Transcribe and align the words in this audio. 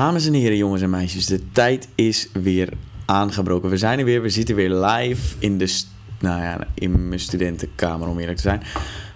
Dames 0.00 0.26
en 0.26 0.32
heren, 0.32 0.56
jongens 0.56 0.82
en 0.82 0.90
meisjes, 0.90 1.26
de 1.26 1.52
tijd 1.52 1.88
is 1.94 2.28
weer 2.32 2.68
aangebroken. 3.06 3.70
We 3.70 3.76
zijn 3.76 3.98
er 3.98 4.04
weer, 4.04 4.22
we 4.22 4.28
zitten 4.28 4.54
weer 4.54 4.70
live 4.70 5.36
in, 5.38 5.58
de, 5.58 5.82
nou 6.20 6.42
ja, 6.42 6.66
in 6.74 7.08
mijn 7.08 7.20
studentenkamer 7.20 8.08
om 8.08 8.18
eerlijk 8.18 8.36
te 8.36 8.42
zijn. 8.42 8.62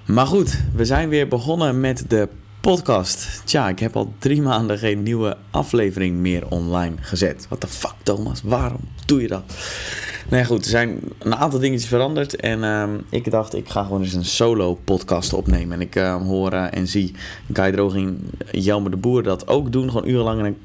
Maar 0.07 0.27
goed, 0.27 0.61
we 0.75 0.85
zijn 0.85 1.09
weer 1.09 1.29
begonnen 1.29 1.81
met 1.81 2.05
de 2.09 2.29
podcast. 2.65 3.43
Tja, 3.45 3.69
ik 3.69 3.79
heb 3.79 3.97
al 3.97 4.13
drie 4.19 4.43
maanden 4.43 4.79
geen 4.79 5.03
nieuwe 5.03 5.37
aflevering 5.51 6.17
meer 6.17 6.49
online 6.49 6.95
gezet. 7.01 7.47
What 7.47 7.61
the 7.61 7.67
fuck 7.67 7.95
Thomas, 8.03 8.43
waarom 8.43 8.81
doe 9.07 9.21
je 9.21 9.29
dat? 9.29 9.43
Nou 10.29 10.45
goed, 10.45 10.65
er 10.65 10.71
zijn 10.71 11.01
een 11.19 11.35
aantal 11.35 11.59
dingetjes 11.59 11.89
veranderd. 11.89 12.37
En 12.37 12.65
ehm, 12.65 12.91
ik 13.09 13.31
dacht, 13.31 13.55
ik 13.55 13.69
ga 13.69 13.83
gewoon 13.83 14.03
eens 14.03 14.13
een 14.13 14.25
solo 14.25 14.75
podcast 14.85 15.33
opnemen. 15.33 15.73
En 15.73 15.81
ik 15.81 15.97
ehm, 15.97 16.23
hoor 16.23 16.53
eh, 16.53 16.67
en 16.71 16.89
zie 16.89 17.15
Guy 17.53 17.73
Droging, 17.73 18.19
Jelmer 18.51 18.91
de 18.91 18.97
Boer 18.97 19.23
dat 19.23 19.49
ook 19.49 19.73
doen. 19.73 19.91
Gewoon 19.91 20.09
urenlang 20.09 20.43
een 20.45 20.57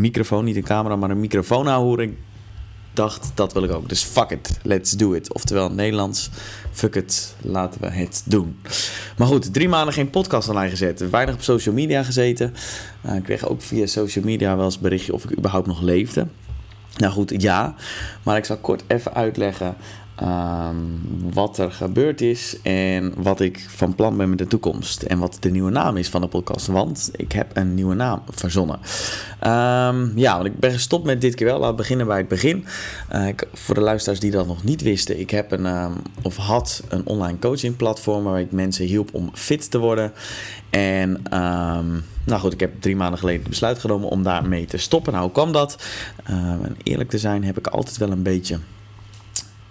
microfoon, 0.00 0.44
niet 0.44 0.56
een 0.56 0.62
camera, 0.62 0.96
maar 0.96 1.10
een 1.10 1.20
microfoon 1.20 1.66
houden. 1.66 2.16
Dacht, 2.94 3.30
dat 3.34 3.52
wil 3.52 3.62
ik 3.62 3.72
ook. 3.72 3.88
Dus 3.88 4.02
fuck 4.02 4.30
it, 4.30 4.58
let's 4.62 4.90
do 4.90 5.12
it. 5.12 5.32
Oftewel 5.32 5.70
Nederlands, 5.70 6.30
fuck 6.72 6.94
it, 6.94 7.34
laten 7.40 7.80
we 7.80 7.86
het 7.90 8.22
doen. 8.24 8.60
Maar 9.16 9.26
goed, 9.26 9.54
drie 9.54 9.68
maanden 9.68 9.94
geen 9.94 10.10
podcast 10.10 10.48
online 10.48 10.70
gezet. 10.70 11.10
Weinig 11.10 11.34
op 11.34 11.42
social 11.42 11.74
media 11.74 12.02
gezeten. 12.02 12.54
Uh, 13.06 13.14
ik 13.14 13.22
kreeg 13.22 13.48
ook 13.48 13.62
via 13.62 13.86
social 13.86 14.24
media 14.24 14.56
wel 14.56 14.64
eens 14.64 14.78
berichtje 14.78 15.12
of 15.14 15.24
ik 15.24 15.38
überhaupt 15.38 15.66
nog 15.66 15.80
leefde. 15.80 16.26
Nou 16.96 17.12
goed, 17.12 17.42
ja. 17.42 17.74
Maar 18.22 18.36
ik 18.36 18.44
zal 18.44 18.56
kort 18.56 18.82
even 18.86 19.14
uitleggen 19.14 19.76
um, 20.20 21.00
wat 21.32 21.58
er 21.58 21.72
gebeurd 21.72 22.20
is 22.20 22.56
en 22.62 23.12
wat 23.16 23.40
ik 23.40 23.66
van 23.68 23.94
plan 23.94 24.16
ben 24.16 24.28
met 24.28 24.38
de 24.38 24.46
toekomst. 24.46 25.02
En 25.02 25.18
wat 25.18 25.36
de 25.40 25.50
nieuwe 25.50 25.70
naam 25.70 25.96
is 25.96 26.08
van 26.08 26.20
de 26.20 26.26
podcast. 26.26 26.66
Want 26.66 27.10
ik 27.12 27.32
heb 27.32 27.56
een 27.56 27.74
nieuwe 27.74 27.94
naam 27.94 28.22
verzonnen. 28.28 28.78
Um, 29.46 30.12
ja, 30.18 30.34
want 30.34 30.46
ik 30.46 30.58
ben 30.58 30.72
gestopt 30.72 31.04
met 31.04 31.20
dit 31.20 31.34
keer 31.34 31.46
wel. 31.46 31.58
Laten 31.58 31.70
we 31.70 31.76
beginnen 31.76 32.06
bij 32.06 32.18
het 32.18 32.28
begin. 32.28 32.64
Ik, 33.26 33.48
voor 33.52 33.74
de 33.74 33.80
luisteraars 33.80 34.20
die 34.20 34.30
dat 34.30 34.46
nog 34.46 34.64
niet 34.64 34.82
wisten. 34.82 35.20
Ik 35.20 35.30
heb 35.30 35.52
een, 35.52 35.66
um, 35.66 35.92
of 36.22 36.36
had 36.36 36.82
een 36.88 37.06
online 37.06 37.38
coaching 37.38 37.76
platform 37.76 38.24
waar 38.24 38.40
ik 38.40 38.52
mensen 38.52 38.86
hielp 38.86 39.14
om 39.14 39.30
fit 39.32 39.70
te 39.70 39.78
worden. 39.78 40.12
En 40.70 41.22
nou 42.24 42.40
goed, 42.40 42.52
ik 42.52 42.60
heb 42.60 42.80
drie 42.80 42.96
maanden 42.96 43.18
geleden 43.18 43.40
het 43.40 43.50
besluit 43.50 43.78
genomen 43.78 44.08
om 44.08 44.22
daarmee 44.22 44.64
te 44.64 44.76
stoppen. 44.76 45.12
Nou, 45.12 45.24
hoe 45.24 45.32
kwam 45.32 45.52
dat? 45.52 45.84
En 46.24 46.76
eerlijk 46.82 47.10
te 47.10 47.18
zijn 47.18 47.44
heb 47.44 47.58
ik 47.58 47.66
altijd 47.66 47.96
wel 47.96 48.10
een 48.10 48.22
beetje 48.22 48.58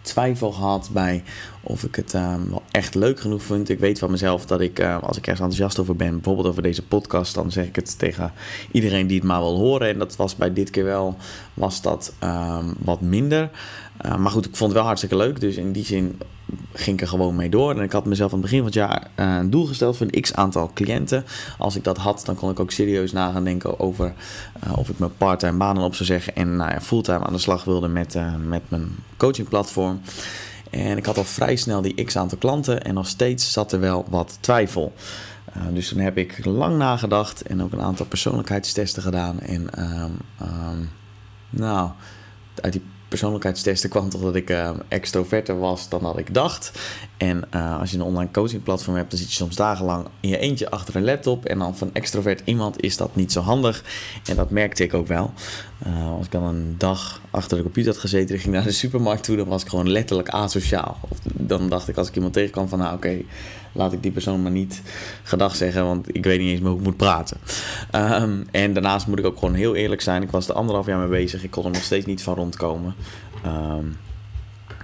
twijfel 0.01 0.51
gehad 0.51 0.89
bij 0.93 1.23
of 1.63 1.83
ik 1.83 1.95
het 1.95 2.13
uh, 2.13 2.35
wel 2.49 2.63
echt 2.71 2.95
leuk 2.95 3.19
genoeg 3.19 3.43
vind. 3.43 3.69
Ik 3.69 3.79
weet 3.79 3.99
van 3.99 4.11
mezelf 4.11 4.45
dat 4.45 4.61
ik, 4.61 4.79
uh, 4.79 5.03
als 5.03 5.17
ik 5.17 5.27
ergens 5.27 5.47
enthousiast 5.47 5.79
over 5.79 5.95
ben, 5.95 6.13
bijvoorbeeld 6.13 6.47
over 6.47 6.61
deze 6.61 6.85
podcast, 6.85 7.35
dan 7.35 7.51
zeg 7.51 7.65
ik 7.65 7.75
het 7.75 7.99
tegen 7.99 8.33
iedereen 8.71 9.07
die 9.07 9.17
het 9.17 9.27
maar 9.27 9.39
wil 9.39 9.57
horen. 9.57 9.87
En 9.87 9.99
dat 9.99 10.15
was 10.15 10.35
bij 10.35 10.53
dit 10.53 10.69
keer 10.69 10.83
wel, 10.83 11.17
was 11.53 11.81
dat 11.81 12.13
um, 12.23 12.73
wat 12.79 13.01
minder. 13.01 13.49
Uh, 14.05 14.15
maar 14.15 14.31
goed, 14.31 14.45
ik 14.45 14.55
vond 14.55 14.69
het 14.69 14.79
wel 14.79 14.87
hartstikke 14.87 15.15
leuk. 15.17 15.39
Dus 15.39 15.55
in 15.55 15.71
die 15.71 15.85
zin 15.85 16.19
ging 16.73 16.95
ik 16.95 17.01
er 17.01 17.07
gewoon 17.07 17.35
mee 17.35 17.49
door. 17.49 17.75
En 17.75 17.81
ik 17.81 17.91
had 17.91 18.05
mezelf 18.05 18.33
aan 18.33 18.39
het 18.39 18.49
begin 18.49 18.57
van 18.57 18.67
het 18.67 18.75
jaar 18.75 19.07
uh, 19.19 19.35
een 19.35 19.49
doel 19.49 19.65
gesteld 19.65 19.97
voor 19.97 20.07
een 20.09 20.21
x 20.21 20.33
aantal 20.33 20.71
cliënten. 20.73 21.25
Als 21.57 21.75
ik 21.75 21.83
dat 21.83 21.97
had, 21.97 22.21
dan 22.25 22.35
kon 22.35 22.49
ik 22.49 22.59
ook 22.59 22.71
serieus 22.71 23.11
na 23.11 23.31
gaan 23.31 23.43
denken 23.43 23.79
over 23.79 24.13
uh, 24.65 24.77
of 24.77 24.89
ik 24.89 24.99
mijn 24.99 25.17
parttime 25.17 25.57
banen 25.57 25.83
op 25.83 25.95
zou 25.95 26.05
zeggen. 26.05 26.35
En 26.35 26.55
nou 26.55 26.71
ja, 26.71 26.81
fulltime 26.81 27.25
aan 27.25 27.33
de 27.33 27.39
slag 27.39 27.63
wilde 27.63 27.87
met, 27.87 28.17
met 28.47 28.61
mijn 28.67 28.95
coachingplatform. 29.17 30.01
En 30.69 30.97
ik 30.97 31.05
had 31.05 31.17
al 31.17 31.23
vrij 31.23 31.55
snel 31.55 31.81
die 31.81 32.03
x 32.03 32.17
aantal 32.17 32.37
klanten. 32.37 32.83
En 32.83 32.93
nog 32.93 33.07
steeds 33.07 33.51
zat 33.51 33.71
er 33.71 33.79
wel 33.79 34.05
wat 34.09 34.37
twijfel. 34.39 34.93
Dus 35.73 35.87
toen 35.87 35.99
heb 35.99 36.17
ik 36.17 36.45
lang 36.45 36.77
nagedacht 36.77 37.41
en 37.41 37.63
ook 37.63 37.71
een 37.71 37.81
aantal 37.81 38.05
persoonlijkheidstesten 38.05 39.03
gedaan. 39.03 39.39
En 39.39 39.69
um, 39.79 40.17
um, 40.41 40.89
nou, 41.49 41.89
uit 42.61 42.73
die 42.73 42.83
persoonlijkheidstesten 43.11 43.89
kwam 43.89 44.09
toch 44.09 44.21
dat 44.21 44.35
ik 44.35 44.49
uh, 44.49 45.59
was 45.59 45.89
dan 45.89 46.01
dat 46.01 46.17
ik 46.17 46.33
dacht. 46.33 46.71
En 47.17 47.43
uh, 47.55 47.79
als 47.79 47.91
je 47.91 47.97
een 47.97 48.03
online 48.03 48.31
coaching 48.31 48.63
platform 48.63 48.95
hebt, 48.95 49.09
dan 49.09 49.19
zit 49.19 49.29
je 49.29 49.35
soms 49.35 49.55
dagenlang 49.55 50.07
in 50.19 50.29
je 50.29 50.37
eentje 50.37 50.69
achter 50.69 50.95
een 50.95 51.03
laptop. 51.03 51.45
En 51.45 51.59
dan 51.59 51.77
van 51.77 51.89
extrovert 51.93 52.41
iemand 52.45 52.81
is 52.81 52.97
dat 52.97 53.15
niet 53.15 53.31
zo 53.31 53.41
handig. 53.41 53.83
En 54.25 54.35
dat 54.35 54.49
merkte 54.49 54.83
ik 54.83 54.93
ook 54.93 55.07
wel. 55.07 55.33
Uh, 55.87 56.11
als 56.11 56.25
ik 56.25 56.31
dan 56.31 56.43
een 56.43 56.75
dag 56.77 57.21
achter 57.31 57.57
de 57.57 57.63
computer 57.63 57.91
had 57.91 58.01
gezeten 58.01 58.35
en 58.35 58.41
ging 58.41 58.53
naar 58.53 58.63
de 58.63 58.71
supermarkt 58.71 59.23
toe, 59.23 59.35
dan 59.35 59.47
was 59.47 59.61
ik 59.61 59.69
gewoon 59.69 59.89
letterlijk 59.89 60.29
asociaal. 60.29 60.97
Of 61.09 61.17
dan 61.23 61.69
dacht 61.69 61.87
ik 61.87 61.97
als 61.97 62.07
ik 62.07 62.15
iemand 62.15 62.33
tegenkwam 62.33 62.67
van 62.67 62.79
nou 62.79 62.95
oké, 62.95 63.21
laat 63.71 63.93
ik 63.93 64.03
die 64.03 64.11
persoon 64.11 64.41
maar 64.41 64.51
niet 64.51 64.81
gedag 65.23 65.55
zeggen, 65.55 65.85
want 65.85 66.15
ik 66.15 66.23
weet 66.23 66.39
niet 66.39 66.49
eens 66.49 66.59
meer 66.59 66.69
hoe 66.69 66.79
ik 66.79 66.85
moet 66.85 66.97
praten. 66.97 67.37
Um, 67.95 68.47
en 68.51 68.73
daarnaast 68.73 69.07
moet 69.07 69.19
ik 69.19 69.25
ook 69.25 69.39
gewoon 69.39 69.53
heel 69.53 69.75
eerlijk 69.75 70.01
zijn. 70.01 70.21
Ik 70.21 70.31
was 70.31 70.47
er 70.47 70.55
anderhalf 70.55 70.85
jaar 70.85 70.99
mee 70.99 71.07
bezig. 71.07 71.43
Ik 71.43 71.51
kon 71.51 71.65
er 71.65 71.71
nog 71.71 71.83
steeds 71.83 72.05
niet 72.05 72.23
van 72.23 72.35
rondkomen. 72.35 72.95
Um, 73.45 73.97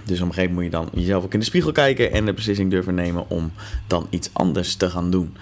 dus 0.04 0.20
op 0.20 0.26
een 0.26 0.34
gegeven 0.34 0.54
moment 0.54 0.54
moet 0.54 0.64
je 0.64 0.70
dan 0.70 1.02
jezelf 1.02 1.24
ook 1.24 1.32
in 1.32 1.38
de 1.38 1.44
spiegel 1.44 1.72
kijken 1.72 2.12
en 2.12 2.24
de 2.24 2.32
beslissing 2.32 2.70
durven 2.70 2.94
nemen 2.94 3.30
om 3.30 3.52
dan 3.86 4.06
iets 4.10 4.30
anders 4.32 4.74
te 4.74 4.90
gaan 4.90 5.10
doen. 5.10 5.36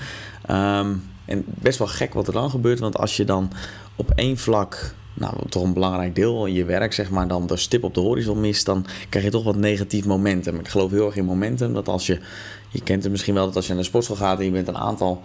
Um, 0.50 1.02
en 1.24 1.44
best 1.46 1.78
wel 1.78 1.88
gek 1.88 2.14
wat 2.14 2.26
er 2.26 2.32
dan 2.32 2.50
gebeurt, 2.50 2.78
want 2.78 2.98
als 2.98 3.16
je 3.16 3.24
dan 3.24 3.52
op 3.96 4.10
één 4.14 4.38
vlak 4.38 4.94
nou, 5.18 5.34
toch 5.48 5.62
een 5.62 5.72
belangrijk 5.72 6.14
deel 6.14 6.46
in 6.46 6.52
je 6.52 6.64
werk, 6.64 6.92
zeg 6.92 7.10
maar, 7.10 7.28
dan 7.28 7.46
de 7.46 7.56
stip 7.56 7.84
op 7.84 7.94
de 7.94 8.00
horizon 8.00 8.40
mist, 8.40 8.66
dan 8.66 8.86
krijg 9.08 9.24
je 9.24 9.30
toch 9.30 9.44
wat 9.44 9.56
negatief 9.56 10.06
momentum. 10.06 10.58
Ik 10.58 10.68
geloof 10.68 10.90
heel 10.90 11.06
erg 11.06 11.16
in 11.16 11.24
momentum, 11.24 11.74
dat 11.74 11.88
als 11.88 12.06
je, 12.06 12.18
je 12.68 12.82
kent 12.82 13.02
het 13.02 13.12
misschien 13.12 13.34
wel, 13.34 13.46
dat 13.46 13.56
als 13.56 13.66
je 13.66 13.72
naar 13.72 13.82
de 13.82 13.88
sportschool 13.88 14.16
gaat 14.16 14.38
en 14.38 14.44
je 14.44 14.50
bent 14.50 14.68
een 14.68 14.78
aantal, 14.78 15.22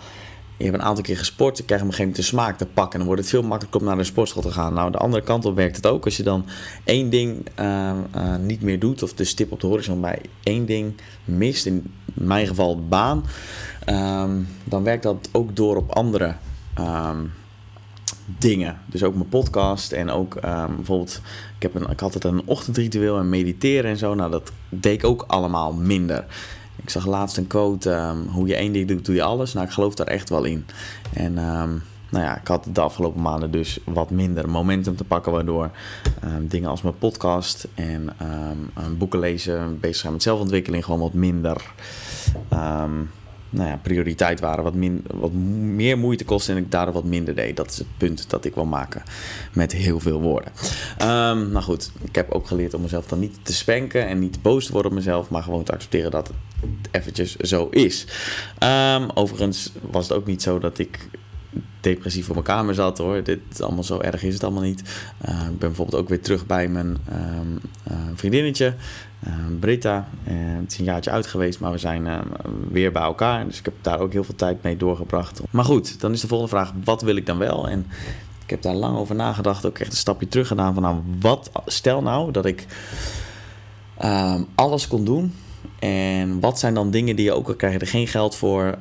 je 0.58 0.64
hebt 0.64 0.78
een 0.78 0.84
aantal 0.84 1.04
keer 1.04 1.18
gesport, 1.18 1.58
je 1.58 1.64
op 1.64 1.70
een 1.70 1.78
gegeven 1.78 2.04
moment 2.06 2.26
smaak 2.26 2.58
te 2.58 2.66
pakken 2.66 2.92
en 2.92 2.98
dan 2.98 3.08
wordt 3.08 3.22
het 3.22 3.30
veel 3.30 3.44
makkelijker 3.44 3.80
om 3.80 3.88
naar 3.88 3.98
de 3.98 4.04
sportschool 4.04 4.42
te 4.42 4.52
gaan. 4.52 4.74
Nou, 4.74 4.92
de 4.92 4.98
andere 4.98 5.24
kant 5.24 5.46
op 5.46 5.56
werkt 5.56 5.76
het 5.76 5.88
ook. 5.88 6.06
Als 6.06 6.18
je 6.18 6.24
dan 6.24 6.46
één 6.84 7.10
ding 7.10 7.48
uh, 7.60 7.92
uh, 8.16 8.36
niet 8.36 8.62
meer 8.62 8.80
doet, 8.80 9.04
of 9.04 9.14
de 9.14 9.24
stip 9.24 9.52
op 9.52 9.60
de 9.60 9.68
horizon 9.68 10.02
bij 10.02 10.22
één 10.44 10.66
ding 10.66 10.94
mist, 11.26 11.66
in 11.66 11.94
mijn 12.14 12.48
geval 12.48 12.88
baan, 12.88 13.26
um, 13.90 14.48
dan 14.64 14.84
werkt 14.84 15.04
dat 15.04 15.30
ook 15.32 15.56
door 15.56 15.76
op 15.76 15.92
andere 15.92 16.36
um, 16.80 17.32
dingen. 18.38 18.80
Dus 18.86 19.04
ook 19.04 19.16
mijn 19.16 19.30
podcast 19.30 19.92
en 19.92 20.10
ook 20.10 20.36
um, 20.36 20.76
bijvoorbeeld, 20.76 21.22
ik, 21.56 21.62
heb 21.62 21.76
een, 21.76 21.90
ik 21.90 22.00
had 22.00 22.14
het 22.14 22.24
een 22.24 22.42
ochtendritueel 22.46 23.18
en 23.18 23.30
mediteren 23.30 23.90
en 23.90 23.98
zo. 23.98 24.14
Nou, 24.14 24.32
dat 24.32 24.52
deed 24.70 24.94
ik 24.94 25.04
ook 25.04 25.24
allemaal 25.28 25.74
minder. 25.74 26.26
Ik 26.76 26.90
zag 26.90 27.06
laatst 27.06 27.38
een 27.38 27.48
quote, 27.48 27.92
um, 27.92 28.28
hoe 28.28 28.48
je 28.48 28.56
één 28.56 28.74
ding 28.74 28.88
doet, 28.88 29.06
doe 29.06 29.16
je 29.16 29.24
alles. 29.24 29.54
Nou, 29.54 29.66
ik 29.66 29.74
geloof 29.74 29.96
daar 29.96 30.08
echt 30.08 30.30
wel 30.30 30.44
in. 30.44 30.66
En 31.14 31.38
um, 31.38 31.84
nou 32.10 32.24
ja, 32.24 32.38
ik 32.38 32.48
had 32.48 32.68
de 32.74 32.82
afgelopen 32.82 33.22
maanden 33.22 33.52
dus 33.52 33.80
wat 33.86 34.10
minder 34.10 34.50
momentum 34.50 34.96
te 34.96 35.04
pakken, 35.04 35.32
waardoor 35.32 35.72
dingen 36.42 36.70
als 36.70 36.82
mijn 36.82 36.98
podcast 36.98 37.68
en 37.74 38.10
boeken 38.98 39.20
lezen, 39.20 39.80
bezig 39.80 39.96
zijn 39.96 40.14
met 40.14 40.24
zelfontwikkeling, 40.24 40.86
gewoon 40.86 41.00
wat 41.00 41.14
minder 41.14 41.62
nou 43.52 43.70
ja, 43.70 43.80
prioriteit 43.82 44.40
waren, 44.40 44.64
wat, 44.64 44.74
min, 44.74 45.06
wat 45.14 45.32
meer 45.32 45.98
moeite 45.98 46.26
kostte 46.26 46.52
en 46.52 46.58
ik 46.58 46.72
daardoor 46.72 46.94
wat 46.94 47.04
minder 47.04 47.36
deed. 47.36 47.56
Dat 47.56 47.70
is 47.70 47.78
het 47.78 47.98
punt 47.98 48.30
dat 48.30 48.46
ik 48.46 48.56
wil 48.56 48.66
maken 48.66 49.04
met 49.54 49.72
heel 49.72 50.00
veel 50.00 50.22
woorden. 50.22 50.52
Um, 51.02 51.52
nou 51.52 51.62
goed, 51.62 51.92
ik 52.04 52.16
heb 52.16 52.32
ook 52.32 52.48
geleerd 52.48 52.74
om 52.74 52.82
mezelf 52.82 53.06
dan 53.06 53.20
niet 53.20 53.40
te 53.44 53.54
spanken 53.54 54.08
en 54.08 54.20
niet 54.20 54.42
boos 54.42 54.66
te 54.66 54.72
worden 54.72 54.92
op 54.92 54.98
mezelf, 54.98 55.30
maar 55.30 55.44
gewoon 55.44 55.64
te 55.64 55.72
accepteren 55.72 56.12
dat 56.12 56.28
het 56.28 56.36
eventjes 56.92 57.36
zo 57.36 57.68
is. 57.72 58.06
Um, 58.64 59.10
overigens 59.14 59.72
was 59.92 60.08
het 60.08 60.18
ook 60.18 60.26
niet 60.26 60.42
zo 60.42 60.60
dat 60.60 60.80
ik 60.80 61.10
depressief 61.82 62.26
voor 62.26 62.36
mijn 62.36 62.46
kamer 62.48 62.74
zat 62.74 62.98
hoor. 62.98 63.24
Dit 63.24 63.40
is 63.52 63.62
allemaal 63.62 63.84
zo 63.84 64.00
erg 64.00 64.24
is 64.24 64.34
het 64.34 64.44
allemaal 64.44 64.64
niet. 64.64 64.82
Uh, 65.30 65.36
ik 65.36 65.46
ben 65.48 65.58
bijvoorbeeld 65.58 66.02
ook 66.02 66.10
weer 66.10 66.22
terug 66.22 66.46
bij 66.46 66.68
mijn 66.68 66.88
um, 66.88 67.60
uh, 67.92 67.98
vriendinnetje, 68.16 68.74
uh, 69.28 69.34
Britta. 69.60 70.08
het 70.24 70.72
is 70.72 70.78
een 70.78 70.86
jaartje 70.86 71.12
uit 71.12 71.28
geweest, 71.28 71.60
maar 71.60 71.72
we 71.72 71.78
zijn 71.78 72.24
weer 72.72 72.92
bij 72.92 73.02
elkaar. 73.02 73.46
Dus 73.46 73.60
ik 73.60 73.66
heb 73.66 73.74
daar 73.82 74.00
ook 74.00 74.12
heel 74.12 74.24
veel 74.24 74.36
tijd 74.36 74.64
mee 74.64 74.78
doorgebracht. 74.78 75.42
Maar 75.50 75.66
goed, 75.66 76.00
dan 76.00 76.12
is 76.12 76.22
de 76.22 76.28
volgende 76.28 76.56
vraag: 76.56 76.74
wat 76.84 77.02
wil 77.02 77.16
ik 77.16 77.26
dan 77.26 77.38
wel? 77.38 77.70
En 77.70 77.86
ik 78.44 78.50
heb 78.50 78.62
daar 78.62 78.76
lang 78.76 78.98
over 78.98 79.16
nagedacht, 79.16 79.66
ook 79.66 79.78
echt 79.78 79.92
een 79.92 79.98
stapje 79.98 80.28
terug 80.28 80.48
gedaan 80.48 80.74
van 80.74 80.84
nou, 80.84 81.02
wat 81.20 81.52
stel 81.66 82.02
nou 82.02 82.32
dat 82.32 82.46
ik 82.46 82.66
alles 84.56 84.88
kon 84.88 85.06
doen. 85.06 85.34
En 85.80 86.40
wat 86.40 86.60
zijn 86.60 86.74
dan 86.74 86.92
dingen 86.92 87.16
die 87.16 87.26
je 87.26 87.34
ook 87.34 87.48
al 87.48 87.56
krijg 87.56 87.74
je 87.74 87.80
er 87.80 87.88
geen 87.88 88.08
geld 88.08 88.36
voor 88.36 88.78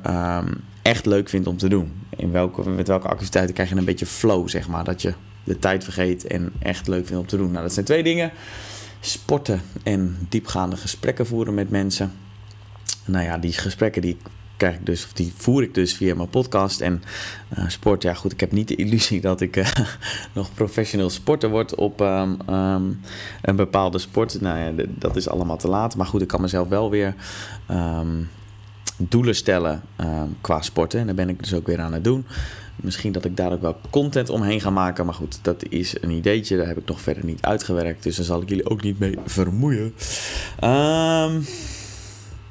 echt 0.81 1.05
leuk 1.05 1.29
vindt 1.29 1.47
om 1.47 1.57
te 1.57 1.69
doen? 1.69 1.91
In 2.15 2.31
welke, 2.31 2.69
met 2.69 2.87
welke 2.87 3.07
activiteiten 3.07 3.53
krijg 3.53 3.69
je 3.69 3.75
een 3.75 3.85
beetje 3.85 4.05
flow, 4.05 4.49
zeg 4.49 4.67
maar. 4.67 4.83
Dat 4.83 5.01
je 5.01 5.13
de 5.43 5.59
tijd 5.59 5.83
vergeet 5.83 6.27
en 6.27 6.51
echt 6.59 6.87
leuk 6.87 7.05
vindt 7.05 7.21
om 7.21 7.27
te 7.27 7.37
doen. 7.37 7.51
Nou, 7.51 7.63
dat 7.63 7.73
zijn 7.73 7.85
twee 7.85 8.03
dingen. 8.03 8.31
Sporten 8.99 9.61
en 9.83 10.17
diepgaande 10.29 10.77
gesprekken 10.77 11.25
voeren 11.25 11.53
met 11.53 11.69
mensen. 11.69 12.11
Nou 13.05 13.25
ja, 13.25 13.37
die 13.37 13.53
gesprekken 13.53 14.01
die 14.01 14.17
krijg 14.57 14.75
ik 14.75 14.85
dus, 14.85 15.05
of 15.05 15.13
die 15.13 15.33
voer 15.35 15.63
ik 15.63 15.73
dus 15.73 15.93
via 15.93 16.15
mijn 16.15 16.29
podcast. 16.29 16.81
En 16.81 17.03
uh, 17.57 17.69
sport, 17.69 18.03
ja 18.03 18.13
goed, 18.13 18.31
ik 18.31 18.39
heb 18.39 18.51
niet 18.51 18.67
de 18.67 18.75
illusie 18.75 19.21
dat 19.21 19.41
ik 19.41 19.57
uh, 19.57 19.67
nog 20.33 20.53
professioneel 20.53 21.09
sporter 21.09 21.49
word 21.49 21.75
op 21.75 22.01
um, 22.01 22.37
um, 22.49 23.01
een 23.41 23.55
bepaalde 23.55 23.99
sport. 23.99 24.41
Nou 24.41 24.59
ja, 24.59 24.85
dat 24.87 25.15
is 25.15 25.29
allemaal 25.29 25.57
te 25.57 25.67
laat. 25.67 25.95
Maar 25.95 26.05
goed, 26.05 26.21
ik 26.21 26.27
kan 26.27 26.41
mezelf 26.41 26.67
wel 26.67 26.89
weer... 26.89 27.15
Um, 27.71 28.29
doelen 28.97 29.35
stellen 29.35 29.81
ehm, 29.95 30.27
qua 30.41 30.61
sporten. 30.61 30.99
En 30.99 31.05
daar 31.05 31.15
ben 31.15 31.29
ik 31.29 31.39
dus 31.39 31.53
ook 31.53 31.67
weer 31.67 31.79
aan 31.79 31.93
het 31.93 32.03
doen. 32.03 32.25
Misschien 32.75 33.11
dat 33.11 33.25
ik 33.25 33.37
daar 33.37 33.51
ook 33.51 33.61
wel 33.61 33.77
content 33.89 34.29
omheen 34.29 34.61
ga 34.61 34.69
maken. 34.69 35.05
Maar 35.05 35.13
goed, 35.13 35.39
dat 35.41 35.63
is 35.69 36.01
een 36.01 36.09
ideetje. 36.09 36.57
Daar 36.57 36.67
heb 36.67 36.77
ik 36.77 36.87
nog 36.87 37.01
verder 37.01 37.25
niet 37.25 37.41
uitgewerkt. 37.41 38.03
Dus 38.03 38.15
daar 38.15 38.25
zal 38.25 38.41
ik 38.41 38.49
jullie 38.49 38.69
ook 38.69 38.81
niet 38.81 38.99
mee 38.99 39.17
vermoeien. 39.25 39.93
Um, 40.63 41.45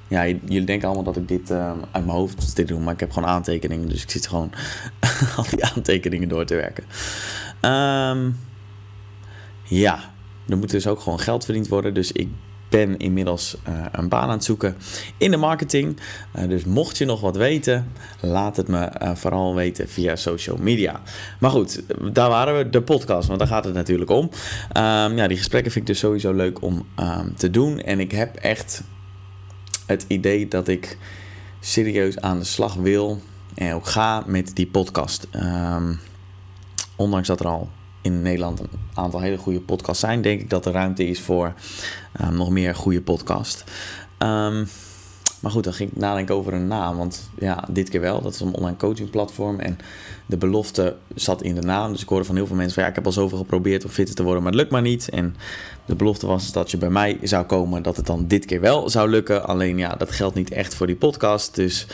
ja, 0.08 0.26
jullie 0.26 0.64
denken 0.64 0.86
allemaal 0.86 1.04
dat 1.04 1.16
ik 1.16 1.28
dit 1.28 1.50
uh, 1.50 1.70
uit 1.90 2.04
mijn 2.04 2.16
hoofd 2.16 2.56
dit 2.56 2.68
doe, 2.68 2.80
maar 2.80 2.94
ik 2.94 3.00
heb 3.00 3.12
gewoon 3.12 3.28
aantekeningen. 3.28 3.88
Dus 3.88 4.02
ik 4.02 4.10
zit 4.10 4.26
gewoon 4.26 4.50
al 5.36 5.44
die 5.50 5.64
aantekeningen 5.64 6.28
door 6.28 6.44
te 6.44 6.54
werken. 6.54 6.84
Um, 7.70 8.38
ja, 9.64 10.10
er 10.48 10.56
moet 10.56 10.70
dus 10.70 10.86
ook 10.86 11.00
gewoon 11.00 11.20
geld 11.20 11.44
verdiend 11.44 11.68
worden. 11.68 11.94
Dus 11.94 12.12
ik 12.12 12.28
ben 12.70 12.98
inmiddels 12.98 13.56
uh, 13.68 13.84
een 13.92 14.08
baan 14.08 14.22
aan 14.22 14.30
het 14.30 14.44
zoeken 14.44 14.76
in 15.16 15.30
de 15.30 15.36
marketing. 15.36 15.96
Uh, 16.38 16.48
dus 16.48 16.64
mocht 16.64 16.98
je 16.98 17.04
nog 17.04 17.20
wat 17.20 17.36
weten, 17.36 17.92
laat 18.20 18.56
het 18.56 18.68
me 18.68 18.90
uh, 19.02 19.14
vooral 19.14 19.54
weten 19.54 19.88
via 19.88 20.16
social 20.16 20.56
media. 20.56 21.00
Maar 21.38 21.50
goed, 21.50 21.82
daar 22.12 22.28
waren 22.28 22.56
we, 22.56 22.70
de 22.70 22.82
podcast, 22.82 23.26
want 23.26 23.38
daar 23.38 23.48
gaat 23.48 23.64
het 23.64 23.74
natuurlijk 23.74 24.10
om. 24.10 24.24
Um, 24.24 25.16
ja, 25.16 25.28
die 25.28 25.36
gesprekken 25.36 25.72
vind 25.72 25.88
ik 25.88 25.94
dus 25.94 26.02
sowieso 26.02 26.32
leuk 26.32 26.62
om 26.62 26.86
um, 27.00 27.36
te 27.36 27.50
doen. 27.50 27.80
En 27.80 28.00
ik 28.00 28.12
heb 28.12 28.36
echt 28.36 28.82
het 29.86 30.04
idee 30.08 30.48
dat 30.48 30.68
ik 30.68 30.98
serieus 31.60 32.20
aan 32.20 32.38
de 32.38 32.44
slag 32.44 32.74
wil 32.74 33.20
en 33.54 33.74
ook 33.74 33.86
ga 33.86 34.22
met 34.26 34.50
die 34.54 34.66
podcast. 34.66 35.26
Um, 35.34 36.00
ondanks 36.96 37.28
dat 37.28 37.40
er 37.40 37.46
al 37.46 37.70
in 38.02 38.22
Nederland 38.22 38.60
een 38.60 38.68
aantal 38.94 39.20
hele 39.20 39.38
goede 39.38 39.60
podcasts 39.60 40.00
zijn, 40.00 40.22
denk 40.22 40.40
ik 40.40 40.50
dat 40.50 40.66
er 40.66 40.72
ruimte 40.72 41.06
is 41.06 41.20
voor 41.20 41.54
um, 42.20 42.36
nog 42.36 42.50
meer 42.50 42.74
goede 42.74 43.02
podcast. 43.02 43.64
Um, 44.18 44.66
maar 45.40 45.50
goed, 45.50 45.64
dan 45.64 45.72
ging 45.72 45.90
ik 45.90 45.96
nadenken 45.96 46.34
over 46.34 46.52
een 46.52 46.66
naam. 46.66 46.96
Want 46.96 47.30
ja, 47.38 47.64
dit 47.70 47.88
keer 47.88 48.00
wel. 48.00 48.22
Dat 48.22 48.34
is 48.34 48.40
een 48.40 48.54
online 48.54 48.76
coaching 48.76 49.10
platform. 49.10 49.60
En 49.60 49.78
de 50.26 50.36
belofte 50.36 50.96
zat 51.14 51.42
in 51.42 51.54
de 51.54 51.60
naam. 51.60 51.92
Dus 51.92 52.02
ik 52.02 52.08
hoorde 52.08 52.24
van 52.24 52.34
heel 52.34 52.46
veel 52.46 52.56
mensen 52.56 52.74
van 52.74 52.82
ja, 52.82 52.88
ik 52.88 52.94
heb 52.94 53.06
al 53.06 53.12
zoveel 53.12 53.38
geprobeerd 53.38 53.84
om 53.84 53.90
fitter 53.90 54.14
te 54.14 54.22
worden, 54.22 54.42
maar 54.42 54.52
het 54.52 54.60
lukt 54.60 54.72
maar 54.72 54.82
niet. 54.82 55.08
En 55.08 55.36
de 55.86 55.94
belofte 55.94 56.26
was 56.26 56.52
dat 56.52 56.70
je 56.70 56.76
bij 56.76 56.90
mij 56.90 57.18
zou 57.22 57.44
komen, 57.44 57.82
dat 57.82 57.96
het 57.96 58.06
dan 58.06 58.26
dit 58.26 58.44
keer 58.44 58.60
wel 58.60 58.90
zou 58.90 59.08
lukken. 59.08 59.46
Alleen 59.46 59.78
ja, 59.78 59.94
dat 59.94 60.10
geldt 60.10 60.34
niet 60.34 60.50
echt 60.50 60.74
voor 60.74 60.86
die 60.86 60.96
podcast. 60.96 61.54
Dus 61.54 61.86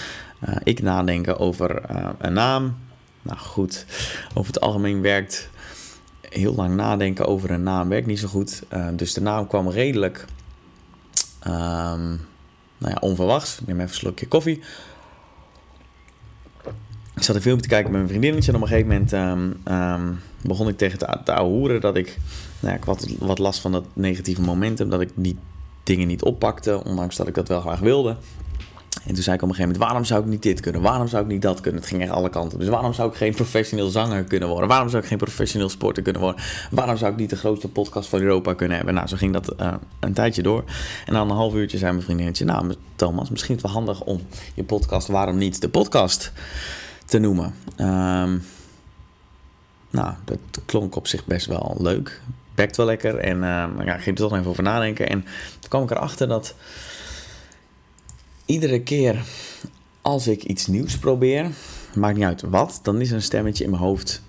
uh, 0.49 0.57
ik 0.63 0.83
nadenken 0.83 1.39
over 1.39 1.83
uh, 1.91 2.09
een 2.19 2.33
naam. 2.33 2.77
Nou 3.23 3.39
goed, 3.39 3.87
over 4.35 4.53
het 4.53 4.61
algemeen 4.61 5.01
werkt 5.01 5.51
heel 6.37 6.55
lang 6.55 6.75
nadenken 6.75 7.27
over 7.27 7.51
een 7.51 7.63
naam 7.63 7.89
werkt 7.89 8.07
niet 8.07 8.19
zo 8.19 8.29
goed. 8.29 8.63
Uh, 8.73 8.89
dus 8.93 9.15
de 9.15 9.21
naam 9.21 9.47
kwam 9.47 9.69
redelijk 9.69 10.25
um, 11.47 12.21
nou 12.79 12.93
ja, 12.93 12.97
onverwachts. 13.01 13.61
Ik 13.61 13.67
neem 13.67 13.77
even 13.77 13.89
een 13.89 13.95
slokje 13.95 14.29
koffie. 14.29 14.61
Ik 17.15 17.23
zat 17.23 17.37
een 17.37 17.43
filmpje 17.43 17.63
te 17.63 17.69
kijken 17.69 17.91
met 17.91 18.01
mijn 18.01 18.13
vriendinnetje. 18.13 18.51
En 18.51 18.57
op 18.57 18.63
een 18.63 18.69
gegeven 18.69 18.93
moment 18.93 19.13
um, 19.69 20.21
begon 20.43 20.69
ik 20.69 20.77
tegen 20.77 20.99
te, 20.99 21.19
te 21.25 21.79
dat 21.81 21.97
ik, 21.97 22.19
nou 22.61 22.73
ja, 22.73 22.79
ik 22.79 22.85
wat, 22.85 23.07
wat 23.19 23.39
last 23.39 23.61
van 23.61 23.73
dat 23.73 23.85
negatieve 23.93 24.41
momentum. 24.41 24.91
Dat 24.91 25.01
ik 25.01 25.11
die 25.15 25.39
dingen 25.83 26.07
niet 26.07 26.23
oppakte, 26.23 26.85
ondanks 26.85 27.17
dat 27.17 27.29
ik 27.29 27.35
dat 27.35 27.49
wel 27.49 27.61
graag 27.61 27.81
wilde. 27.81 28.17
En 29.07 29.15
toen 29.15 29.23
zei 29.23 29.37
ik 29.37 29.43
op 29.43 29.49
een 29.49 29.55
gegeven 29.55 29.73
moment, 29.73 29.79
waarom 29.79 30.05
zou 30.05 30.23
ik 30.23 30.27
niet 30.27 30.43
dit 30.43 30.61
kunnen? 30.61 30.83
Waarom 30.83 31.09
zou 31.09 31.23
ik 31.23 31.29
niet 31.29 31.43
dat 31.43 31.61
kunnen? 31.61 31.81
Het 31.81 31.91
ging 31.91 32.03
echt 32.03 32.11
alle 32.11 32.31
kanten. 32.31 32.59
Dus 32.59 32.69
waarom 32.69 32.93
zou 32.93 33.11
ik 33.11 33.17
geen 33.17 33.35
professioneel 33.35 33.89
zanger 33.89 34.25
kunnen 34.25 34.49
worden? 34.49 34.69
Waarom 34.69 34.89
zou 34.89 35.03
ik 35.03 35.09
geen 35.09 35.19
professioneel 35.19 35.69
sporter 35.69 36.03
kunnen 36.03 36.23
worden? 36.23 36.43
Waarom 36.71 36.97
zou 36.97 37.13
ik 37.13 37.19
niet 37.19 37.31
de 37.31 37.37
grootste 37.37 37.69
podcast 37.69 38.09
van 38.09 38.21
Europa 38.21 38.55
kunnen 38.55 38.77
hebben? 38.77 38.95
Nou, 38.95 39.07
zo 39.07 39.17
ging 39.17 39.33
dat 39.33 39.55
uh, 39.61 39.75
een 40.01 40.13
tijdje 40.13 40.43
door. 40.43 40.65
En 41.07 41.13
dan 41.13 41.31
een 41.31 41.37
half 41.37 41.55
uurtje 41.55 41.79
zei 41.79 41.93
mijn 41.93 42.05
vriendinnetje, 42.05 42.45
nou 42.45 42.75
Thomas, 42.97 43.31
misschien 43.31 43.57
is 43.57 43.63
het 43.63 43.73
wel 43.73 43.83
handig 43.83 44.01
om 44.01 44.21
je 44.55 44.65
podcast, 44.65 45.09
waarom 45.09 45.39
niet 45.39 45.61
de 45.61 45.69
podcast 45.69 46.33
te 47.05 47.19
noemen? 47.19 47.55
Um, 47.77 48.43
nou, 49.91 50.15
dat 50.25 50.39
klonk 50.65 50.97
op 50.97 51.07
zich 51.07 51.25
best 51.25 51.47
wel 51.47 51.77
leuk. 51.79 52.21
Bekt 52.55 52.77
wel 52.77 52.87
lekker. 52.87 53.17
En 53.17 53.37
uh, 53.37 53.69
ja, 53.85 53.95
ik 53.95 54.03
ging 54.03 54.19
er 54.19 54.29
toch 54.29 54.33
even 54.33 54.51
over 54.51 54.63
nadenken. 54.63 55.09
En 55.09 55.21
toen 55.61 55.69
kwam 55.69 55.83
ik 55.83 55.91
erachter 55.91 56.29
dat 56.29 56.55
iedere 58.47 58.83
keer 58.83 59.25
als 60.03 60.27
ik 60.27 60.43
iets 60.43 60.67
nieuws 60.67 60.99
probeer, 60.99 61.51
maakt 61.95 62.17
niet 62.17 62.25
uit 62.25 62.43
wat, 62.43 62.81
dan 62.83 63.01
is 63.01 63.09
er 63.09 63.15
een 63.15 63.23
stemmetje 63.23 63.65
in 63.65 63.71
mijn 63.71 63.83
hoofd. 63.83 64.23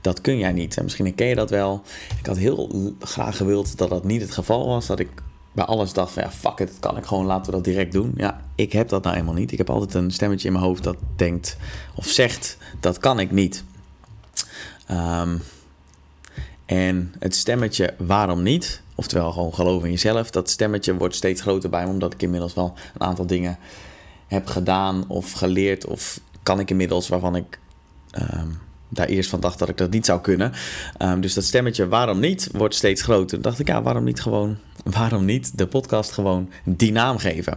Dat 0.00 0.20
kun 0.20 0.38
jij 0.38 0.52
niet. 0.52 0.76
En 0.76 0.82
misschien 0.82 1.04
herken 1.04 1.26
je 1.26 1.34
dat 1.34 1.50
wel. 1.50 1.82
Ik 2.18 2.26
had 2.26 2.36
heel 2.36 2.94
graag 3.00 3.36
gewild 3.36 3.78
dat 3.78 3.88
dat 3.88 4.04
niet 4.04 4.20
het 4.20 4.30
geval 4.30 4.66
was. 4.66 4.86
Dat 4.86 4.98
ik 4.98 5.08
bij 5.52 5.64
alles 5.64 5.92
dacht 5.92 6.12
van 6.12 6.22
ja, 6.22 6.30
fuck 6.30 6.58
it, 6.58 6.68
dat 6.68 6.78
kan 6.78 6.96
ik 6.96 7.04
gewoon, 7.04 7.26
laten 7.26 7.46
we 7.46 7.52
dat 7.52 7.64
direct 7.64 7.92
doen. 7.92 8.12
Ja, 8.16 8.44
ik 8.54 8.72
heb 8.72 8.88
dat 8.88 9.02
nou 9.02 9.16
eenmaal 9.16 9.34
niet. 9.34 9.52
Ik 9.52 9.58
heb 9.58 9.70
altijd 9.70 9.94
een 9.94 10.10
stemmetje 10.10 10.46
in 10.46 10.52
mijn 10.52 10.64
hoofd 10.64 10.82
dat 10.82 10.96
denkt 11.16 11.56
of 11.94 12.06
zegt, 12.06 12.56
dat 12.80 12.98
kan 12.98 13.18
ik 13.18 13.30
niet. 13.30 13.64
Um, 14.90 15.42
en 16.66 17.14
het 17.18 17.34
stemmetje 17.36 17.94
waarom 17.98 18.42
niet, 18.42 18.82
oftewel 19.00 19.32
gewoon 19.32 19.54
geloof 19.54 19.84
in 19.84 19.90
jezelf, 19.90 20.30
dat 20.30 20.50
stemmetje 20.50 20.96
wordt 20.96 21.14
steeds 21.14 21.40
groter 21.40 21.70
bij 21.70 21.84
omdat 21.84 22.12
ik 22.12 22.22
inmiddels 22.22 22.54
wel 22.54 22.74
een 22.94 23.06
aantal 23.06 23.26
dingen 23.26 23.58
heb 24.26 24.46
gedaan 24.46 25.04
of 25.08 25.32
geleerd, 25.32 25.86
of 25.86 26.20
kan 26.42 26.60
ik 26.60 26.70
inmiddels 26.70 27.08
waarvan 27.08 27.36
ik 27.36 27.58
um, 28.34 28.58
daar 28.88 29.06
eerst 29.06 29.30
van 29.30 29.40
dacht 29.40 29.58
dat 29.58 29.68
ik 29.68 29.76
dat 29.76 29.90
niet 29.90 30.06
zou 30.06 30.20
kunnen. 30.20 30.52
Um, 30.98 31.20
dus 31.20 31.34
dat 31.34 31.44
stemmetje 31.44 31.88
waarom 31.88 32.20
niet 32.20 32.48
wordt 32.52 32.74
steeds 32.74 33.02
groter. 33.02 33.28
Toen 33.28 33.42
dacht 33.42 33.58
ik, 33.58 33.68
ja, 33.68 33.82
waarom 33.82 34.04
niet 34.04 34.20
gewoon, 34.20 34.56
waarom 34.84 35.24
niet 35.24 35.58
de 35.58 35.66
podcast 35.66 36.12
gewoon 36.12 36.50
die 36.64 36.92
naam 36.92 37.18
geven? 37.18 37.52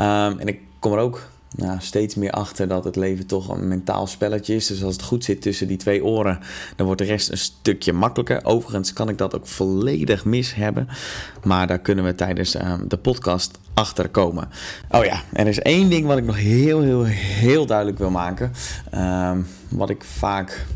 Um, 0.00 0.38
en 0.38 0.46
ik 0.46 0.60
kom 0.78 0.92
er 0.92 0.98
ook 0.98 1.28
nou, 1.54 1.76
steeds 1.80 2.14
meer 2.14 2.30
achter 2.30 2.68
dat 2.68 2.84
het 2.84 2.96
leven 2.96 3.26
toch 3.26 3.48
een 3.48 3.68
mentaal 3.68 4.06
spelletje 4.06 4.54
is. 4.54 4.66
Dus 4.66 4.84
als 4.84 4.92
het 4.92 5.04
goed 5.04 5.24
zit 5.24 5.42
tussen 5.42 5.68
die 5.68 5.76
twee 5.76 6.04
oren, 6.04 6.38
dan 6.76 6.86
wordt 6.86 7.00
de 7.00 7.06
rest 7.06 7.30
een 7.30 7.38
stukje 7.38 7.92
makkelijker. 7.92 8.44
Overigens 8.44 8.92
kan 8.92 9.08
ik 9.08 9.18
dat 9.18 9.34
ook 9.34 9.46
volledig 9.46 10.24
mis 10.24 10.54
hebben. 10.54 10.88
Maar 11.44 11.66
daar 11.66 11.78
kunnen 11.78 12.04
we 12.04 12.14
tijdens 12.14 12.56
uh, 12.56 12.74
de 12.88 12.96
podcast 12.96 13.58
achter 13.74 14.08
komen. 14.08 14.48
Oh 14.90 15.04
ja, 15.04 15.22
er 15.32 15.46
is 15.46 15.60
één 15.60 15.90
ding 15.90 16.06
wat 16.06 16.18
ik 16.18 16.24
nog 16.24 16.36
heel, 16.36 16.82
heel, 16.82 17.04
heel 17.04 17.66
duidelijk 17.66 17.98
wil 17.98 18.10
maken. 18.10 18.52
Uh, 18.94 19.32
wat 19.68 19.90
ik 19.90 20.04
vaak 20.04 20.66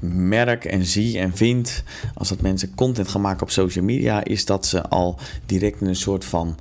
merk 0.00 0.64
en 0.64 0.84
zie 0.84 1.18
en 1.18 1.36
vind 1.36 1.82
als 2.14 2.28
dat 2.28 2.40
mensen 2.40 2.74
content 2.74 3.08
gaan 3.08 3.20
maken 3.20 3.42
op 3.42 3.50
social 3.50 3.84
media, 3.84 4.24
is 4.24 4.44
dat 4.44 4.66
ze 4.66 4.82
al 4.82 5.18
direct 5.46 5.80
een 5.80 5.96
soort 5.96 6.24
van 6.24 6.58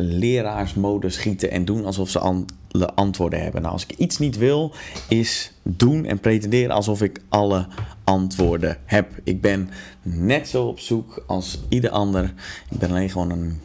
leraarsmodus 0.00 1.14
schieten 1.14 1.50
en 1.50 1.64
doen 1.64 1.84
alsof 1.84 2.10
ze 2.10 2.18
alle 2.18 2.94
antwoorden 2.94 3.42
hebben. 3.42 3.60
Nou, 3.62 3.72
als 3.72 3.86
ik 3.86 3.96
iets 3.96 4.18
niet 4.18 4.38
wil, 4.38 4.72
is 5.08 5.52
doen 5.62 6.04
en 6.04 6.20
pretenderen 6.20 6.70
alsof 6.70 7.02
ik 7.02 7.20
alle 7.28 7.66
antwoorden 8.04 8.76
heb. 8.84 9.08
Ik 9.24 9.40
ben 9.40 9.70
net 10.02 10.48
zo 10.48 10.64
op 10.64 10.80
zoek 10.80 11.24
als 11.26 11.60
ieder 11.68 11.90
ander. 11.90 12.34
Ik 12.70 12.78
ben 12.78 12.90
alleen 12.90 13.10
gewoon 13.10 13.30
een 13.30 13.60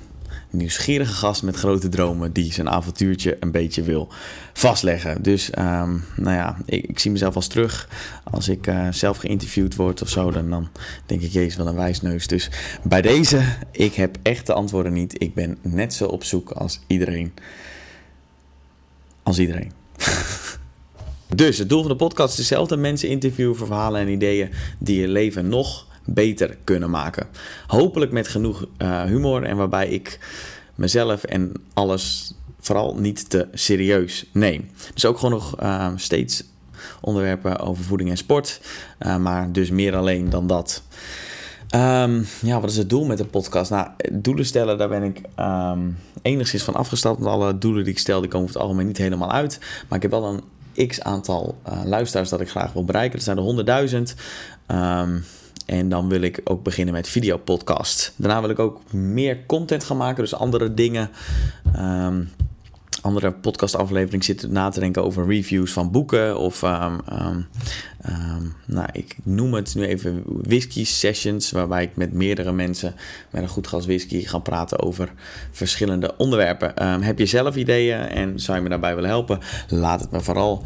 nieuwsgierige 0.54 1.14
gast 1.14 1.44
met 1.44 1.56
grote 1.56 1.90
dromen 1.90 2.34
die 2.34 2.54
zijn 2.54 2.70
avontuurtje 2.70 3.38
een 3.40 3.52
beetje 3.52 3.82
wil 3.82 4.12
vastleggen. 4.54 5.22
Dus 5.22 5.50
um, 5.58 6.04
nou 6.16 6.36
ja, 6.36 6.58
ik, 6.66 6.86
ik, 6.86 7.00
zie 7.00 7.12
mezelf 7.12 7.36
als 7.36 7.48
terug. 7.48 7.90
Als 8.24 8.48
ik 8.48 8.68
uh, 8.68 8.88
zelf 8.92 9.18
geïnterviewd 9.18 9.76
word 9.76 10.02
of 10.02 10.10
zo, 10.10 10.32
dan, 10.32 10.50
dan 10.50 10.70
denk 11.06 11.22
ik, 11.22 11.32
jezus, 11.32 11.56
wel 11.56 11.68
een 11.68 11.76
wijsneus. 11.76 12.28
Dus 12.28 12.50
bij 12.84 13.02
deze, 13.02 13.42
ik 13.72 13.94
heb 13.94 14.18
echt 14.22 14.48
de 14.48 14.54
antwoorden 14.54 14.94
niet. 14.94 15.22
Ik 15.22 15.34
ben 15.34 15.58
net 15.62 15.94
zo 15.94 16.06
op 16.06 16.24
zoek 16.24 16.52
als 16.52 16.80
iedereen. 16.88 17.34
Als 19.24 19.40
iedereen. 19.40 19.72
dus 21.36 21.58
het 21.58 21.70
doel 21.70 21.82
van 21.82 21.92
de 21.92 21.98
podcast 21.98 22.32
is 22.32 22.38
hetzelfde. 22.38 22.78
Mensen 22.78 23.10
interviewen 23.10 23.56
voor 23.56 23.68
verhalen 23.68 24.02
en 24.02 24.08
ideeën 24.08 24.50
die 24.80 25.02
je 25.02 25.08
leven 25.08 25.48
nog 25.48 25.92
beter 26.06 26.58
kunnen 26.64 26.90
maken. 26.90 27.28
Hopelijk 27.68 28.12
met 28.12 28.28
genoeg 28.28 28.66
uh, 28.78 29.04
humor 29.04 29.44
en 29.44 29.58
waarbij 29.58 29.88
ik 29.88 30.20
mezelf 30.76 31.24
en 31.24 31.52
alles 31.74 32.34
vooral 32.60 32.96
niet 32.96 33.30
te 33.30 33.48
serieus 33.54 34.26
neem. 34.32 34.70
Dus 34.94 35.06
ook 35.06 35.16
gewoon 35.16 35.32
nog 35.32 35.62
uh, 35.62 35.88
steeds 35.96 36.44
onderwerpen 37.02 37.60
over 37.60 37.84
voeding 37.84 38.10
en 38.10 38.18
sport, 38.18 38.62
uh, 39.00 39.18
maar 39.18 39.52
dus 39.52 39.70
meer 39.70 39.96
alleen 39.96 40.30
dan 40.30 40.48
dat. 40.48 40.84
Um, 41.76 42.26
ja, 42.42 42.60
wat 42.60 42.70
is 42.70 42.78
het 42.78 42.90
doel 42.90 43.06
met 43.06 43.18
de 43.18 43.26
podcast? 43.26 43.72
Nou, 43.72 43.88
doelen 44.12 44.46
stellen, 44.46 44.78
daar 44.78 44.90
ben 44.90 45.04
ik 45.04 45.22
um, 45.40 45.98
enigszins 46.22 46.64
van 46.64 46.74
afgestapt. 46.74 47.20
Want 47.20 47.36
alle 47.36 47.58
doelen 47.58 47.84
die 47.84 47.94
ik 47.94 48.00
stel, 48.00 48.20
die 48.20 48.30
komen 48.30 48.48
over 48.48 48.56
het 48.56 48.66
algemeen 48.66 48.88
niet 48.88 48.98
helemaal 48.98 49.32
uit. 49.32 49.60
Maar 49.88 49.98
ik 49.98 50.02
heb 50.02 50.12
wel 50.12 50.42
een 50.76 50.88
x 50.88 51.02
aantal 51.02 51.58
uh, 51.70 51.84
luisteraars 51.86 52.30
dat 52.30 52.42
ik 52.42 52.50
graag 52.50 52.74
wil 52.74 52.86
bereiken. 52.86 53.20
Dat 53.20 53.26
zijn 53.26 53.66
er 53.68 54.08
100.000. 54.08 54.18
Um, 54.68 55.24
en 55.80 55.90
dan 55.90 56.10
wil 56.10 56.22
ik 56.22 56.42
ook 56.44 56.64
beginnen 56.64 56.94
met 56.94 57.08
videopodcast. 57.08 58.14
Daarna 58.16 58.42
wil 58.42 58.50
ik 58.50 58.60
ook 58.60 58.94
meer 58.94 59.46
content 59.46 59.84
gaan 59.84 59.98
maken, 59.98 60.24
dus 60.24 60.36
andere 60.36 60.74
dingen. 60.74 61.10
Um, 61.78 62.30
andere 63.02 63.32
podcastaflevering 63.32 64.24
zit 64.24 64.50
na 64.50 64.70
te 64.70 64.80
denken 64.80 65.04
over 65.04 65.28
reviews 65.28 65.72
van 65.72 65.92
boeken. 65.92 66.38
Of, 66.38 66.62
um, 66.62 67.00
um, 67.12 67.48
nou, 68.66 68.88
ik 68.92 69.18
noem 69.24 69.54
het 69.54 69.76
nu 69.76 69.86
even 69.86 70.24
whisky 70.26 70.86
sessions. 70.86 71.52
Waarbij 71.52 71.84
ik 71.84 71.96
met 71.96 72.14
meerdere 72.14 72.52
mensen 72.52 72.96
met 73.30 73.42
een 73.42 73.50
goed 73.50 73.68
glas 73.68 73.86
whisky 73.86 74.26
ga 74.26 74.40
praten 74.40 74.80
over 74.80 75.14
verschillende 75.52 76.18
onderwerpen. 76.18 77.04
heb 77.04 77.20
je 77.20 77.26
zelf 77.26 77.56
ideeën 77.56 78.00
en 78.00 78.40
zou 78.40 78.58
je 78.58 78.64
me 78.64 78.70
daarbij 78.70 78.96
willen 78.96 79.10
helpen? 79.10 79.40
Laat 79.68 80.00
het 80.00 80.12
me 80.12 80.22
vooral 80.22 80.64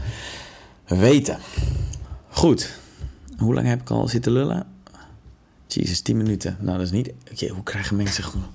weten. 0.87 1.37
Goed. 2.29 2.79
Hoe 3.37 3.53
lang 3.53 3.67
heb 3.67 3.81
ik 3.81 3.89
al 3.89 4.07
zitten 4.07 4.31
lullen? 4.31 4.76
Jezus, 5.73 6.01
10 6.01 6.17
minuten. 6.17 6.57
Nou, 6.59 6.77
dat 6.77 6.85
is 6.85 6.91
niet. 6.91 7.11
Oké, 7.31 7.47
hoe 7.47 7.63
krijgen 7.63 7.95
mensen 7.95 8.23
gewoon. 8.23 8.47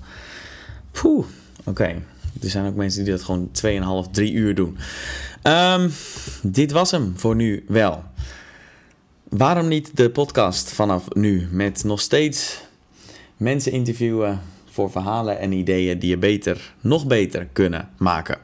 Poeh. 0.91 1.25
Oké. 1.63 2.01
Er 2.41 2.49
zijn 2.49 2.65
ook 2.65 2.75
mensen 2.75 3.03
die 3.03 3.13
dat 3.13 3.23
gewoon 3.23 3.49
2,5, 4.05 4.11
3 4.11 4.31
uur 4.31 4.55
doen. 4.55 4.77
Um, 5.43 5.91
dit 6.41 6.71
was 6.71 6.91
hem 6.91 7.13
voor 7.15 7.35
nu 7.35 7.65
wel. 7.67 8.03
Waarom 9.29 9.67
niet 9.67 9.97
de 9.97 10.09
podcast 10.09 10.71
vanaf 10.71 11.13
nu? 11.13 11.47
Met 11.51 11.83
nog 11.83 12.01
steeds 12.01 12.61
mensen 13.37 13.71
interviewen 13.71 14.41
voor 14.73 14.91
verhalen 14.91 15.39
en 15.39 15.51
ideeën 15.51 15.99
die 15.99 16.09
je 16.09 16.17
beter, 16.17 16.73
nog 16.81 17.07
beter 17.07 17.47
kunnen 17.53 17.89
maken. 17.97 18.37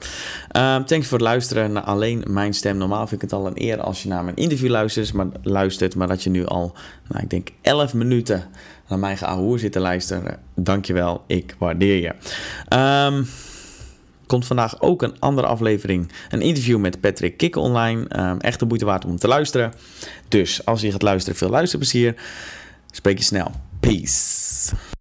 Um, 0.58 0.86
thanks 0.86 1.08
voor 1.08 1.18
het 1.18 1.28
luisteren 1.28 1.72
naar 1.72 1.84
alleen 1.84 2.24
mijn 2.28 2.54
stem. 2.54 2.78
Normaal 2.78 3.08
vind 3.08 3.24
ik 3.24 3.30
het 3.30 3.40
al 3.40 3.48
een 3.48 3.62
eer 3.62 3.82
als 3.82 4.04
je 4.04 4.10
naar 4.10 4.24
mijn 4.24 4.36
interview 4.36 4.70
luistert, 4.70 5.14
maar, 5.14 5.28
luistert, 5.44 5.96
maar 5.96 6.08
dat 6.08 6.24
je 6.24 6.30
nu 6.30 6.46
al, 6.46 6.76
nou, 7.08 7.24
ik 7.24 7.30
denk 7.30 7.50
11 7.62 7.94
minuten 7.94 8.44
naar 8.88 9.00
mijn 9.00 9.18
geahoer 9.18 9.60
zit 9.60 9.72
te 9.72 9.80
luisteren. 9.80 10.40
Dankjewel, 10.56 11.24
ik 11.28 11.56
waardeer 11.58 12.02
je. 12.02 12.14
Um, 13.14 13.28
komt 14.26 14.46
vandaag 14.46 14.82
ook 14.82 15.02
een 15.02 15.20
andere 15.20 15.48
aflevering. 15.48 16.12
Een 16.30 16.42
interview 16.42 16.80
met 16.80 17.02
Patrick 17.02 17.38
Kikken 17.38 17.62
online. 17.62 18.20
Um, 18.20 18.40
echt 18.40 18.60
de 18.60 18.66
moeite 18.66 18.86
waard 18.86 19.06
om 19.06 19.18
te 19.18 19.28
luisteren. 19.28 19.74
Dus 20.28 20.66
als 20.66 20.82
je 20.82 20.92
gaat 20.92 21.02
luisteren, 21.02 21.38
veel 21.38 21.50
luisterplezier. 21.50 22.16
Spreek 22.92 23.18
je 23.18 23.24
snel. 23.24 23.52
Peace. 23.80 24.98